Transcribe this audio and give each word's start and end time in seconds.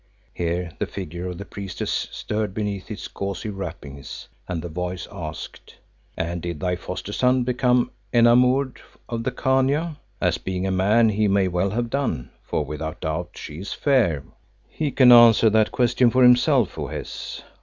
Here 0.33 0.71
the 0.79 0.87
figure 0.87 1.27
of 1.27 1.37
the 1.37 1.45
Priestess 1.45 2.07
stirred 2.11 2.55
beneath 2.55 2.89
its 2.89 3.07
gauzy 3.07 3.49
wrappings, 3.51 4.27
and 4.47 4.59
the 4.59 4.67
Voice 4.67 5.07
asked 5.11 5.75
"And 6.17 6.41
did 6.41 6.59
thy 6.59 6.75
foster 6.75 7.13
son 7.13 7.43
become 7.43 7.91
enamoured 8.11 8.81
of 9.07 9.23
the 9.25 9.29
Khania, 9.31 9.97
as 10.19 10.39
being 10.39 10.65
a 10.65 10.71
man 10.71 11.09
he 11.09 11.27
may 11.27 11.47
well 11.47 11.69
have 11.69 11.91
done, 11.91 12.31
for 12.41 12.65
without 12.65 13.01
doubt 13.01 13.33
she 13.37 13.59
is 13.59 13.73
fair?" 13.73 14.23
"He 14.67 14.89
can 14.89 15.11
answer 15.11 15.51
that 15.51 15.71
question 15.71 16.09
for 16.09 16.23
himself, 16.23 16.79
O 16.79 16.87
Hes. 16.87 17.43